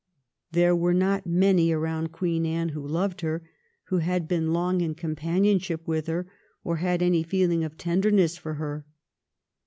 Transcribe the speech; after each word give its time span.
There 0.51 0.75
were 0.75 0.95
not 0.95 1.27
many 1.27 1.71
around 1.71 2.11
Queen 2.11 2.43
Anne 2.43 2.69
who 2.69 2.81
loved 2.81 3.21
her, 3.21 3.47
who 3.89 3.99
had 3.99 4.27
been 4.27 4.51
long 4.51 4.81
in 4.81 4.95
companion 4.95 5.59
ship 5.59 5.87
with 5.87 6.07
her, 6.07 6.25
or 6.63 6.77
had 6.77 7.03
any 7.03 7.21
feeling 7.21 7.63
of 7.63 7.77
tenderness 7.77 8.35
for 8.35 8.55
her. 8.55 8.87